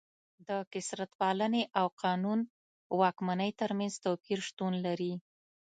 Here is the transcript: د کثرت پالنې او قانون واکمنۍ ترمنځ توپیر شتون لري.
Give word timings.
د 0.47 0.49
کثرت 0.71 1.11
پالنې 1.19 1.63
او 1.79 1.85
قانون 2.03 2.39
واکمنۍ 3.01 3.51
ترمنځ 3.61 3.93
توپیر 4.03 4.39
شتون 4.47 4.73
لري. 4.85 5.13